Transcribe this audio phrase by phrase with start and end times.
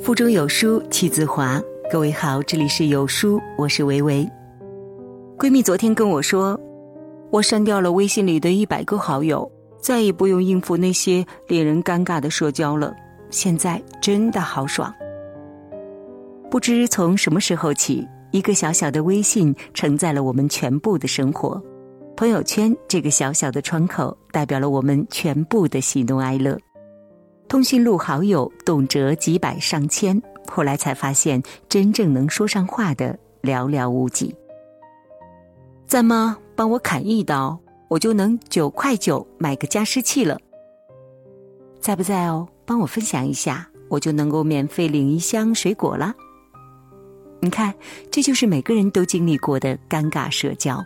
[0.00, 1.60] 腹中有书气自华。
[1.90, 4.26] 各位好，这里是有书，我是维维。
[5.36, 6.58] 闺蜜昨天跟我说，
[7.30, 9.50] 我删掉了微信里的一百个好友，
[9.80, 12.94] 再也不用应付那些令人尴尬的社交了。
[13.28, 14.94] 现在真的好爽。
[16.48, 21.60] 不知从什么时候起，一个小小的微信承载了我们全部的生活。
[22.16, 26.56] 朋友圈这个小小的窗口，代表了我们全部的喜怒哀乐。
[27.48, 34.34] 通讯录好友动辄几百上千，后来才发现，真正能说上话的寥寥无几。
[35.86, 36.36] 在吗？
[36.54, 37.58] 帮我砍一刀，
[37.88, 40.38] 我就能九块九买个加湿器了。
[41.80, 42.46] 在不在哦？
[42.66, 46.14] 帮我分享一下，我就能够免费领一箱水果了。
[47.40, 47.72] 你看，
[48.10, 50.84] 这就是每个人都经历过的尴尬社交。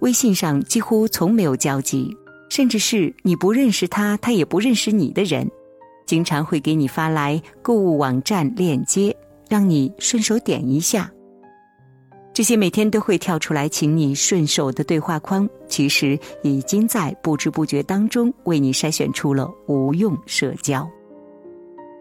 [0.00, 2.16] 微信上几乎从没有交集，
[2.48, 5.50] 甚至是你不认识他，他也不认识你的人。
[6.06, 9.16] 经常会给你发来购物网站链接，
[9.48, 11.10] 让你顺手点一下。
[12.32, 20.84] 这些每天都会跳出来请你顺手的对话框，其实已经在不知不觉当中为你筛选出了无用社交。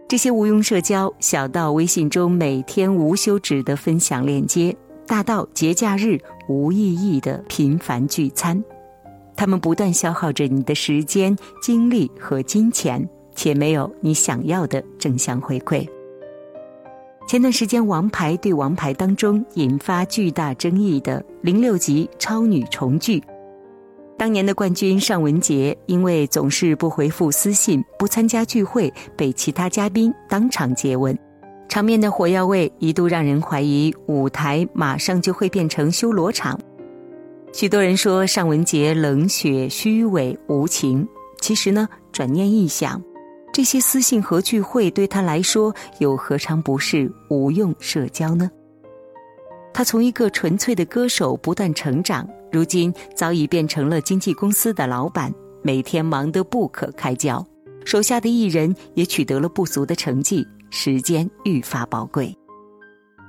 [0.07, 8.63] 这些无用社交，小到微信中每天无休止的分享链接，大到节假日无意义的频繁聚餐，
[9.35, 13.07] 他们不断消耗着你的时间、精力和金钱。
[13.35, 15.87] 且没有你想要的正向回馈。
[17.25, 23.23] 前段时间，《王牌对王牌》当中引发巨大争议的零六级超女重聚，
[24.17, 31.17] 当年的冠军尚雯婕因为总是不回复私信、不参加聚会，被其他嘉宾当场接吻，
[31.69, 36.59] 场面的火药味一度让人怀疑舞台马上就会变成修罗场。
[37.53, 41.07] 许多人说尚雯婕冷血、虚伪、无情，
[41.39, 43.01] 其实呢，转念一想。
[43.53, 48.49] 这些私信和聚会对他来说，又何尝不是无用社交呢？
[49.71, 57.45] 他从一个纯粹的歌手不断成长，如今早已变成了经纪公司的老板，每天忙得不可开交，
[57.85, 62.35] 手下的艺人也取得了不俗的成绩，时间愈发宝贵。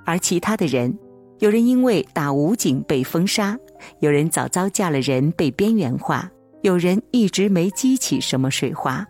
[0.07, 0.99] 而其他的人，
[1.41, 3.59] 有人因为打武警被封杀，
[4.01, 6.31] 有人早早嫁了人被边缘化，
[6.63, 9.07] 有人一直没激起什么水花。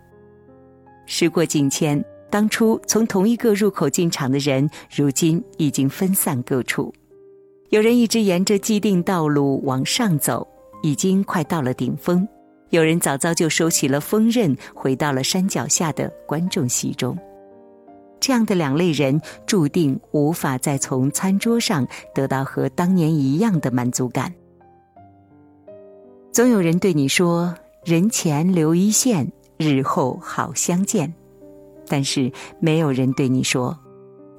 [1.07, 6.93] 时过境迁，当初从同一个入口进场的人，如今已经分散各处。
[7.71, 10.47] 有人一直沿着既定道路往上走，
[10.83, 12.27] 已经快到了顶峰；
[12.71, 17.19] 有人早早就收起了锋刃，回到了山脚下的观众席中。
[18.21, 24.33] 这样的两类人，注定无法再从餐桌上得到和当年一样的满足感。
[26.33, 27.55] 总有人对你说
[27.85, 31.13] ：“人前留一线。”日后好相见，
[31.87, 33.79] 但是没有人对你说：“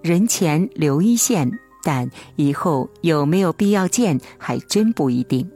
[0.03, 1.49] 人前留一线，
[1.83, 5.49] 但以后有没有必要见，还真不一定。”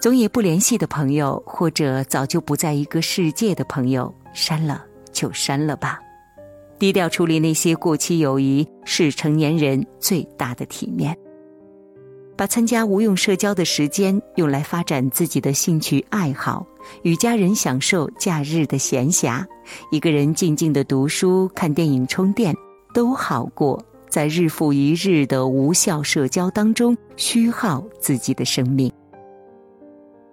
[0.00, 5.98] 总也不联系的朋友，或者早就不在一个世界的朋友，删了就删了吧。
[6.78, 11.16] 低调处理那些过期友谊，是成年人最大的体面。
[12.36, 16.66] 把参加无用社交的时间用来发展自己的兴趣爱好，
[17.02, 19.44] 与家人享受假日的闲暇，
[19.90, 22.54] 一个人静静的读书、看电影、充电，
[22.94, 28.90] 都好过在日复一日的无效社交当中虚耗自己的生命。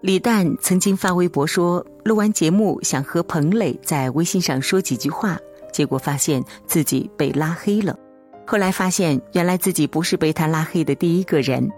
[0.01, 5.37] 李诞曾经发微博说，录完节目想和彭磊在微信上说几句话，
[5.71, 7.97] 结果发现自己被拉黑了。
[8.45, 11.71] 后来发现，原来自己不是被他拉黑的第一个人。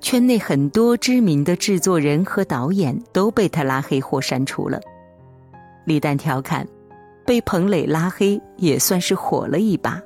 [0.00, 4.80] 圈内很多知名的制作人和导演都被他拉黑或删除了。
[5.84, 6.66] 李诞调侃
[7.26, 10.00] ：“被彭磊拉黑也算是火了一把。”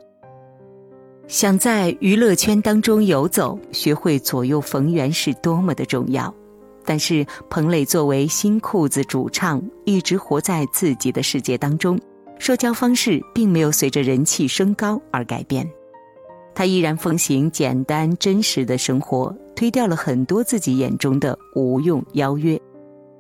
[1.27, 6.33] 想在娱乐圈当中游走，学会左右逢源是多么的重要。
[6.85, 11.99] 但是彭磊作为新裤子主唱，一直活在自己的世界当中，
[12.39, 15.67] 社交方式并没有随着人气升高而改变。
[16.55, 22.61] 他依然奉行简单真实的生活，推掉了很多自己眼中的无用邀约。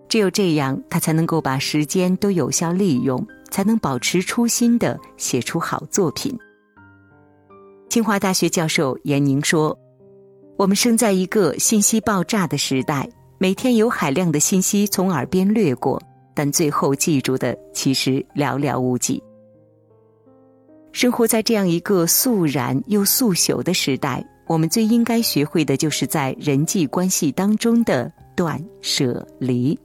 [0.08, 6.32] 只有这样，他才能够把时间都有效利用，才能保持初心的写出好作品。
[7.88, 9.76] 清华大学教授严宁说
[10.56, 13.08] ：“我们生在一个信息爆炸的时代，
[13.38, 16.00] 每天有海量的信息从耳边掠过，
[16.34, 19.20] 但最后记住的其实寥寥无几。”
[20.94, 29.76] 生活在这样一个肃然又速朽的时代，我们最应该学会的就是在人际关系当中的断舍离。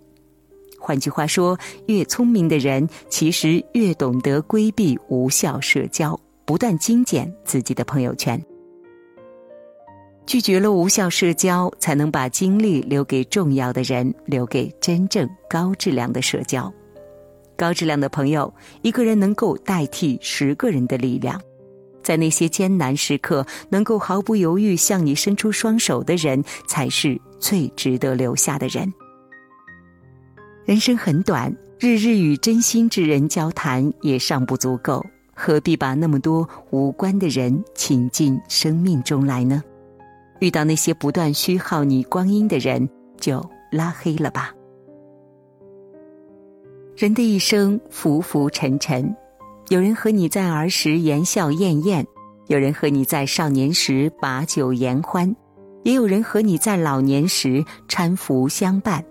[0.80, 1.58] 换句话说，
[1.88, 8.40] 越聪明的人其实越懂得规避无效社交，不断精简自己的朋友圈。
[10.28, 16.72] 拒绝了无效社交，才能把精力留给重要的人，留给真正高质量的社交。
[17.60, 21.38] 高质量的朋友，一个人能够代替十个人的力量。
[22.02, 28.92] 在那些艰难时刻，能够毫不犹豫向你伸出双手的人，才是最值得留下的人。
[30.64, 39.62] 人生很短，日日与真心之人交谈也尚不足够，何必把那么多无关的人请进生命中来呢？
[40.40, 42.90] 遇到那些不断虚耗你光阴的人，
[43.20, 44.54] 就拉黑了吧。
[47.00, 49.16] 人的一生浮浮沉沉，
[49.70, 52.06] 有人和你在儿时言笑晏晏，
[52.48, 55.34] 有人和你在少年时把酒言欢，
[55.84, 59.02] 也有人和你在老年时搀扶相伴。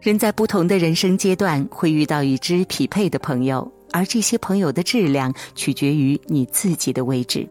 [0.00, 7.48] 人在不同的人生阶段会遇到与之匹配的朋友，而这些朋友的质量取决于你自己的位置。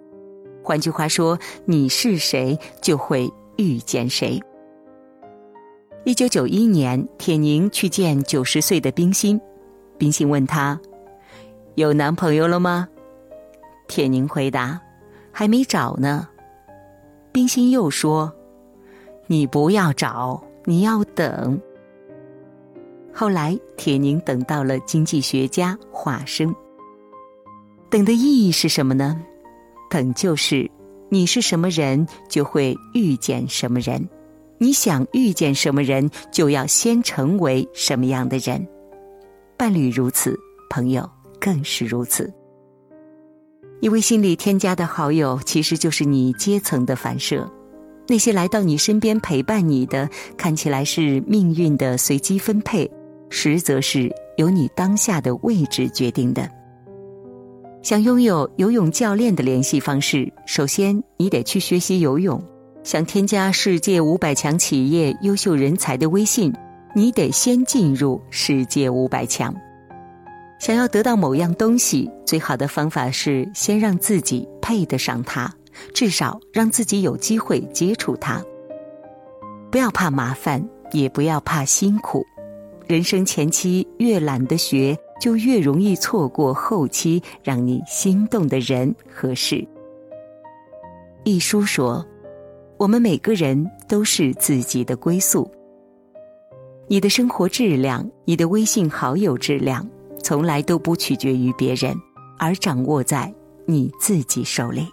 [0.64, 4.42] 换句话说，你是谁，就会遇见谁。
[6.08, 9.38] 一九九一年，铁凝去见九十岁的冰心，
[9.98, 10.80] 冰心问他
[11.76, 12.88] ：“有男朋友了吗？”
[13.90, 14.80] 铁凝回答
[15.34, 16.26] ：“还没找呢。”
[17.34, 18.34] 冰心又说
[19.28, 21.62] ：“你不要找，你要等。”
[23.14, 26.56] 后来，铁凝等到了经济学家华生。
[27.90, 29.22] 等的意义是什么呢？
[29.90, 30.72] 等就是，
[31.10, 34.02] 你是什么人，就会遇见什么人；
[34.60, 38.68] 你想遇见什么人，就要先成为什么样的人。
[39.56, 40.38] 伴侣如此，
[40.70, 41.10] 朋友
[41.40, 42.32] 更是如此。
[43.80, 47.48] 你微信里添加的好友，其实就是你阶层的反射。
[48.08, 52.90] 那些来到你身边陪伴你的，看起来是命运的随机分配，
[53.30, 56.50] 实则是由你当下的位置决定的。
[57.84, 62.42] 想拥有游泳教练的联系方式，首先你得去学习游泳。
[62.88, 66.54] 想添加世界五百强企业优秀人才的微信，
[66.96, 69.54] 你得先进入世界五百强。
[70.58, 75.54] 想要得到某样东西，最好的方法是先让自己配得上它，
[75.94, 78.42] 至少让自己有机会接触它。
[79.70, 82.26] 不要怕麻烦，也不要怕辛苦。
[82.88, 84.98] 人生前期越懒得学。
[85.20, 89.68] 就越容易错过后期让你心动的人和事。
[91.24, 92.06] 一书说
[92.80, 95.50] ：“我们每个人都是自己的归宿。
[96.88, 99.84] 你的生活质量，你的微信好友质量，
[100.22, 101.96] 从来都不取决于别人，
[102.38, 103.34] 而掌握在
[103.66, 104.86] 你自己手里。”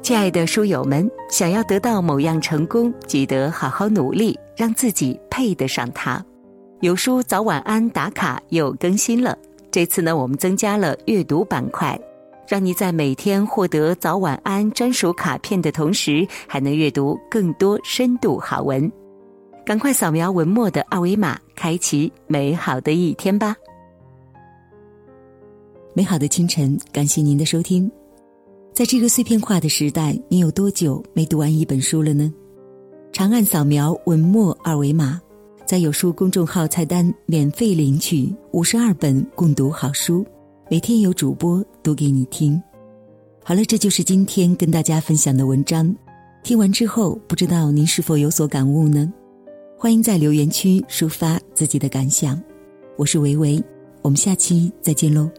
[0.00, 6.24] 亲爱的书友们，想要得到某样成功，记得好好努力，让自己配得上它。
[6.80, 9.36] 有书早晚安打卡又更新了，
[9.70, 11.98] 这次呢，我们增加了阅读板块，
[12.48, 18.90] 让你在每天获得早晚安专属卡片的同时，还能阅读更多深度好文。
[19.66, 23.54] 赶快扫描文末的二维码，开启美好的一天吧！
[25.92, 27.90] 美好的清晨，感谢您的收听。
[28.72, 32.32] 在这个碎片化的时代，你有多久没读完一本书了呢？
[33.12, 35.20] 长按扫描文末二维码，
[35.68, 40.24] 在有书公众号菜单免费领取五十二本共读好书，
[40.70, 42.58] 每天有主播读给你听。
[43.44, 45.94] 好了，这就是今天跟大家分享的文章。
[46.42, 49.12] 听完之后，不知道您是否有所感悟呢？
[49.76, 52.42] 欢迎在留言区抒发自己的感想。
[52.96, 53.62] 我是维维，
[54.00, 55.30] 我们下期再见喽。